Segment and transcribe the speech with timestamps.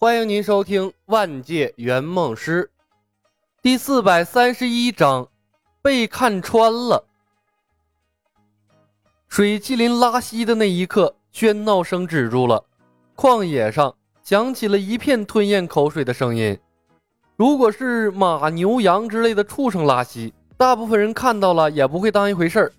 [0.00, 2.70] 欢迎您收听《万界圆梦师》
[3.60, 5.26] 第四百三十一章，
[5.82, 7.04] 被看穿了。
[9.26, 12.64] 水麒麟拉稀的那一刻，喧闹声止住了，
[13.16, 13.92] 旷野上
[14.22, 16.56] 响起了一片吞咽口水的声音。
[17.34, 22.72] 如果是马、牛、羊之类的畜生拉稀，大部分人看到了也不会当一回事儿，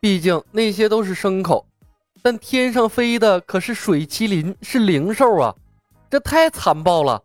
[0.00, 1.64] 毕竟那些都是牲口。
[2.20, 5.54] 但天上飞的可是水麒麟，是灵兽啊！
[6.14, 7.20] 这太残暴了！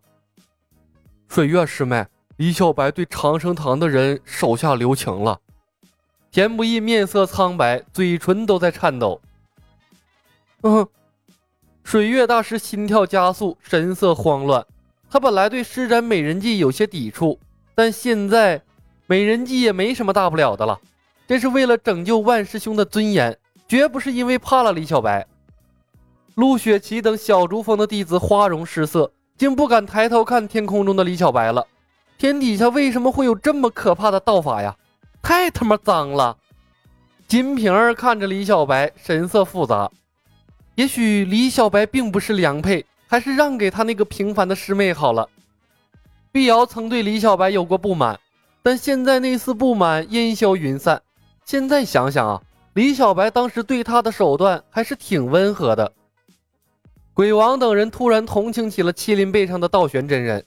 [1.28, 2.04] 水月师妹，
[2.38, 5.38] 李小白对长生堂的人手下留情了。
[6.32, 9.20] 田不易面色苍白，嘴唇都在颤抖。
[10.62, 10.84] 嗯，
[11.84, 14.66] 水月大师心跳加速，神色慌乱。
[15.08, 17.38] 他本来对施展美人计有些抵触，
[17.76, 18.60] 但现在
[19.06, 20.76] 美人计也没什么大不了的了。
[21.28, 23.38] 这是为了拯救万师兄的尊严，
[23.68, 25.24] 绝不是因为怕了李小白。
[26.40, 31.66] 陆雪琪等小竹峰的弟子花容失色，竟不敢抬头看天空中的李小白了。
[32.16, 34.74] 天底下为什么会有这么可怕的道法呀？
[35.20, 36.34] 太他妈脏了！
[37.28, 39.90] 金瓶儿看着李小白，神色复杂。
[40.76, 45.28] 也许李小白并不是良配，还是让给他那个平凡的师妹好了。
[46.32, 48.18] 碧瑶曾对李小白有过不满，
[48.62, 51.02] 但现在那丝不满烟消云散。
[51.44, 52.40] 现在想想啊，
[52.72, 55.92] 李小白当时对他的手段还是挺温和的。
[57.12, 60.44] 鬼王等人突然同情起了麒麟背上的道玄真人，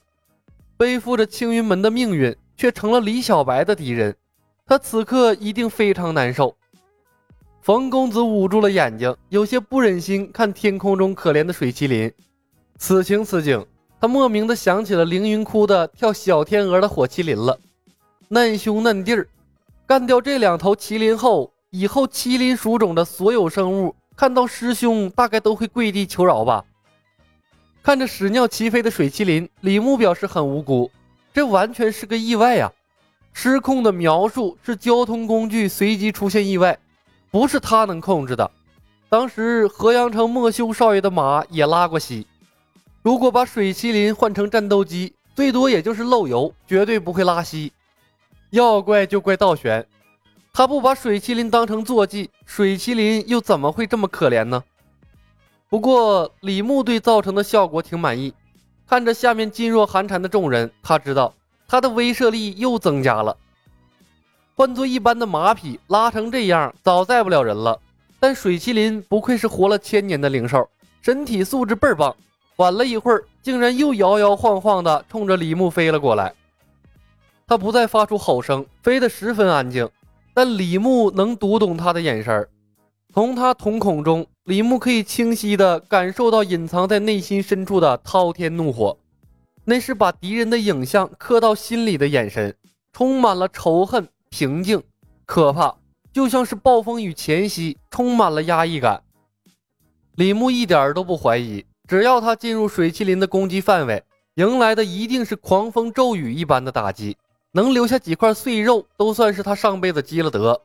[0.76, 4.16] 背负着青云门的命运，却成了李小白的敌人。
[4.66, 6.56] 他此刻一定非常难受。
[7.60, 12.12] 冯公子捂住了眼睛，有些不忍心看天空中可怜的水麒麟。
[12.76, 13.64] 此情此景，
[14.00, 17.58] 他莫名的想起了凌云窟的跳小天鹅的火麒麟了。
[18.28, 19.28] 难兄难弟儿，
[19.86, 23.94] 干掉这两头麒麟后，以后麒麟属种的所有生物。
[24.16, 26.64] 看到师兄，大概都会跪地求饶吧。
[27.82, 30.90] 看着屎尿齐飞的水麒麟，李牧表示很无辜，
[31.32, 32.72] 这完全是个意外呀！
[33.32, 36.78] 失控的描述是交通工具随机出现意外，
[37.30, 38.48] 不是他能控制的。
[39.08, 42.26] 当时河阳城莫修少爷的马也拉过稀，
[43.02, 47.72] 如果把水麒麟换成战斗机，最多也就是漏油，绝对不会拉稀。
[48.50, 49.84] 要怪就怪道玄。
[50.56, 54.62] 他不把水麒麟当成坐骑，水麒麟又怎么会这么可怜呢？
[55.68, 58.32] 不过李牧对造成的效果挺满意，
[58.86, 61.34] 看着下面噤若寒蝉的众人，他知道
[61.66, 63.36] 他的威慑力又增加了。
[64.54, 67.76] 换做一般的马匹，拉成这样早载不了人了。
[68.20, 70.70] 但水麒麟不愧是活了千年的灵兽，
[71.02, 72.14] 身体素质倍儿棒。
[72.54, 76.32] 缓了一会儿，竟然又摇摇晃晃地冲着李牧飞了过来。
[77.44, 79.90] 他不再发出吼声，飞得十分安静。
[80.34, 82.48] 但李牧能读懂他的眼神
[83.12, 88.98] 从他瞳孔中，李牧可以清晰地感受到隐藏在内心深处的滔天怒火，
[89.64, 92.56] 那是把敌人的影像刻到心里的眼神，
[92.92, 94.82] 充满了仇恨、平静、
[95.24, 95.76] 可怕，
[96.12, 99.04] 就像是暴风雨前夕，充满了压抑感。
[100.16, 104.02] 李牧一点都不怀疑，只要他进入水麒麟的攻击范围，
[104.34, 107.16] 迎来的一定是狂风骤雨一般的打击。
[107.56, 110.60] 能留下几块碎肉，都算是他上辈子积了德。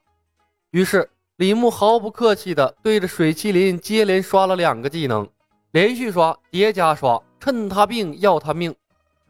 [0.71, 5.29] 于是李牧毫不客气地对着水麒麟接连刷了两个技能，
[5.69, 8.73] 连续刷，叠加刷，趁他病要他命。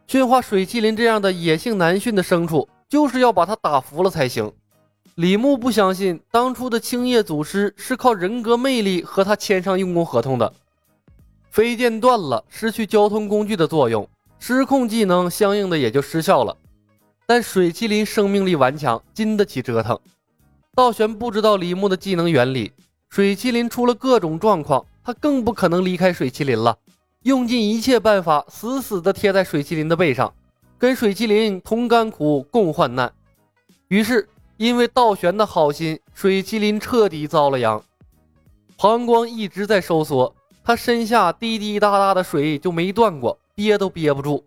[0.07, 4.49] 驯化水麒麟这样的野性难驯的牲畜，就是要把他打服了才行。
[5.15, 10.53] 李牧不相信当初的青叶祖师是靠人格魅力和他签上用功合同的。
[11.51, 14.07] 飞剑断了，失去交通工具的作用，
[14.39, 16.55] 失控技能相应的也就失效了。
[17.29, 19.99] 但水麒麟生命力顽强，经得起折腾。
[20.73, 22.71] 道玄不知道李牧的技能原理，
[23.07, 26.75] 水麒麟出了各种状况，他更不可能离开水麒麟了。
[27.21, 30.33] 用尽一切办法，死死地贴在水麒麟的背上，
[30.79, 33.13] 跟水麒麟同甘苦，共患难。
[33.89, 37.79] 于是，因为道玄的好心，水麒麟彻底遭了殃。
[38.75, 44.43] 膀胱一直在收缩，他身下滴滴答答的水就没断过，憋都憋不住。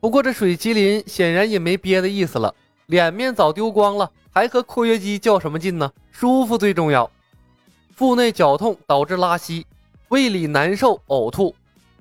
[0.00, 2.54] 不过这水麒麟显然也没憋的意思了，
[2.86, 5.92] 脸面早丢光了，还和括约肌较什么劲呢？
[6.12, 7.10] 舒服最重要。
[7.96, 9.66] 腹内绞痛导致拉稀，
[10.08, 11.52] 胃里难受呕吐，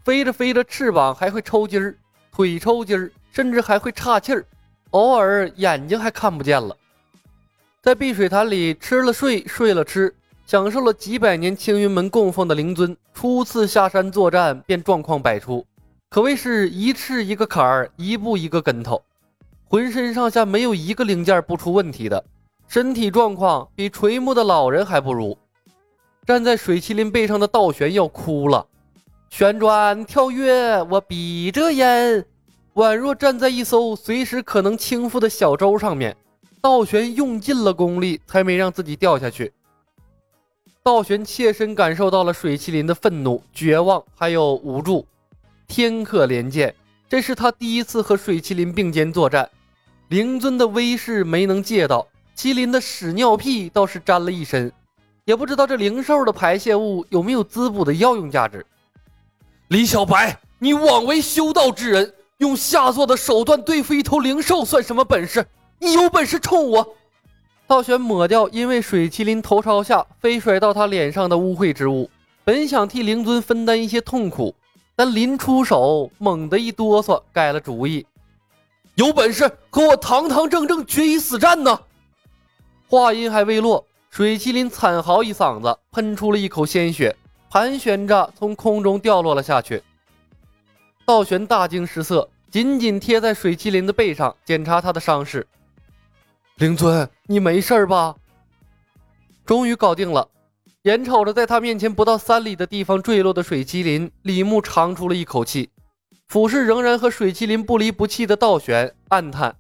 [0.04, 1.96] 飞着飞着翅膀还会抽筋儿，
[2.32, 4.46] 腿抽筋儿，甚至还会岔气儿，
[4.92, 6.78] 偶尔眼睛还看不见了。
[7.82, 10.14] 在碧水潭里吃了睡，睡了吃，
[10.46, 15.66] 享受了几百年青云门供奉的灵尊，初次下山作战便状况百出。
[16.10, 19.04] 可谓是一次一个坎儿，一步一个跟头，
[19.68, 22.24] 浑身上下没有一个零件不出问题的，
[22.68, 25.38] 身体状况比垂暮的老人还不如。
[26.26, 28.66] 站在水麒麟背上的道玄要哭了，
[29.30, 32.26] 旋转跳跃，我闭着眼，
[32.76, 36.16] 宛若站在一艘随时可能倾覆的小舟上面。
[36.62, 39.52] 道玄用尽了功力，才没让自己掉下去。
[40.84, 45.06] 道玄切身感受到了水麒麟的愤怒、绝望，还有无助。
[45.68, 46.74] 天克连剑，
[47.10, 49.48] 这是他第一次和水麒麟并肩作战。
[50.08, 54.72] 灵尊的威势没能借到，麒麟的屎尿屁倒是沾了一身。
[55.26, 58.66] 也不知道这灵兽的排泄物有没有滋补的药用价值。
[59.68, 65.46] 李小白，你枉为修道之人，用下作的手段对付一头灵兽算什么本事？
[65.80, 66.96] 你有本事冲我！
[67.68, 72.10] 道玄抹掉因为水麒麟头朝下飞甩到他脸上的污秽之物，
[72.46, 74.56] 本想替灵尊分担一些痛苦，
[74.98, 78.04] 但临出手猛地一哆嗦，改了主意。
[78.96, 81.80] 有本事和我堂堂正正决一死战呢！
[82.90, 83.86] 话音还未落。
[84.10, 87.16] 水麒麟惨嚎一嗓子，喷出了一口鲜血，
[87.48, 89.84] 盘旋着从空中掉落了下去。
[91.06, 95.46] 道玄大惊失色，紧紧贴在水麒麟的背上检查他的伤势。
[96.56, 98.16] 灵尊，你没事吧？
[99.46, 100.28] 终于搞定了。
[100.88, 105.70] 眼瞅着在他面前不到三里的地方坠落的水麒麟，李牧长出了一口气，
[106.30, 109.54] 俯视仍然和水麒麟不离不弃的道玄，暗叹：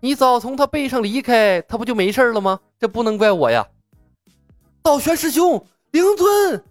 [0.00, 2.60] 你早从他背上离开，他不就没事了吗？
[2.78, 3.66] 这不能怪我呀。
[4.82, 6.62] 道玄师兄，灵尊，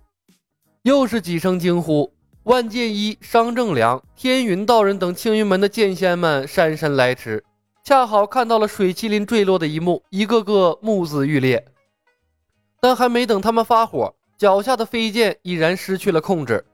[0.84, 2.14] 又是几声惊呼。
[2.44, 7.44] 万剑一、商正良、天云道人等青云门的剑仙们姗姗来迟，
[7.84, 11.66] 恰好看到了水麒麟坠落的一幕，一个个目眦欲裂。
[12.84, 16.66] 但还没等他们发火，脚下的飞剑已然失去了控制，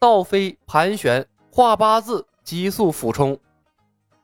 [0.00, 3.38] 倒飞、盘旋、画八字、急速俯冲，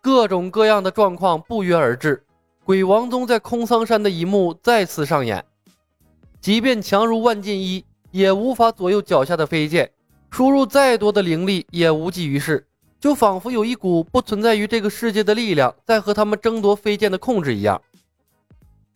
[0.00, 2.24] 各种各样的状况不约而至。
[2.64, 5.44] 鬼王宗在空桑山的一幕再次上演。
[6.40, 9.88] 即便强如万剑一，也无法左右脚下的飞剑。
[10.32, 12.66] 输入再多的灵力也无济于事，
[12.98, 17.80] 就仿佛有一股不存在于这个世界的力量在和他们争夺飞剑的控制一样。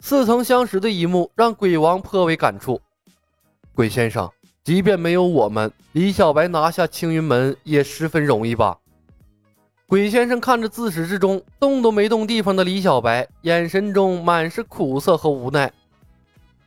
[0.06, 2.78] 似曾相识的一幕让鬼王颇为感触。
[3.74, 4.30] 鬼先生，
[4.62, 8.76] 即便没有我们，李小白拿下青云门也十分容易吧？
[9.86, 15.72] 鬼先生看着自始至终动都没动地方的李小白，眼神中满是苦涩和无奈。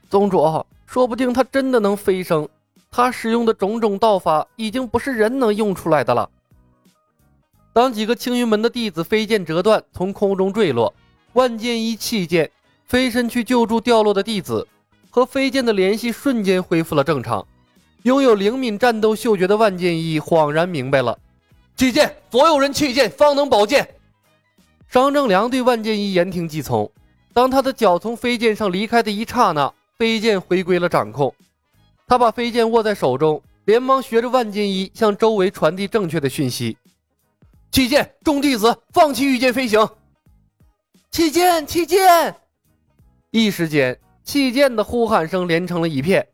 [0.10, 2.50] 宗主，说不定他真的能飞升。
[2.90, 6.28] 他使用的种种道法已经不是人能用出来的了。
[7.72, 10.92] 当几个青云门的弟子飞剑折断，从空中坠落，
[11.34, 12.50] 万剑一弃剑，
[12.88, 14.68] 飞身去救助掉落的弟子，
[15.10, 17.46] 和飞剑的联系瞬间恢复了正常。
[18.04, 21.18] 拥有灵敏战斗嗅觉的万剑一恍然明白了：
[21.76, 23.88] 弃剑，所有人弃剑，方能保剑。
[24.88, 26.90] 商正良对万剑一言听计从。
[27.34, 29.74] 当他的脚从飞剑上离开的一刹那。
[29.98, 31.34] 飞剑回归了掌控，
[32.08, 36.78] 他把飞剑握在手中，连忙学着万剑一向周围传递正确的讯息
[37.74, 39.90] ：“弃剑，众弟子放弃御剑飞行。”
[41.10, 42.36] 弃剑，弃剑！
[43.32, 46.26] 一时间，弃剑的呼喊声连成了一片。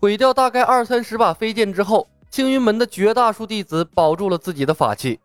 [0.00, 5.18] 毁掉大概二三十把飞剑之后，青云门的绝大数弟子保住了自己的法器。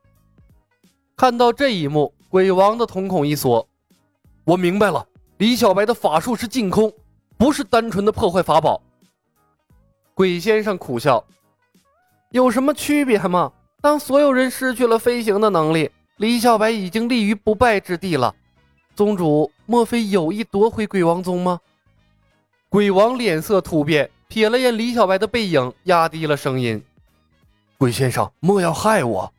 [1.15, 3.67] 看到这一幕，鬼王的瞳孔一缩
[4.45, 5.05] ：“我明白了，
[5.37, 6.91] 李小白的法术是净空。”
[7.37, 8.81] 不是单纯的破坏法宝。
[10.13, 11.23] 鬼先生苦笑
[12.31, 13.53] ：“有什么区别吗？
[13.79, 18.35] 当所有人失去了飞行的能力，李小白已经立于不败之地了。
[18.99, 21.61] 宗主，莫非有意夺回鬼王宗吗？”
[22.67, 26.83] 鬼王脸色突变，瞥了眼李小白的背影，压低了声音
[27.79, 29.31] ：“鬼先生，莫要害我。”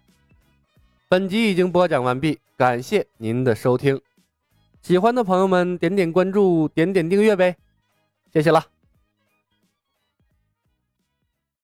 [1.10, 4.00] 本集已经播讲完毕，感谢您的收听。
[4.80, 7.54] 喜欢的朋友们，点点关注，点点订阅呗。
[8.32, 8.79] 谢谢了。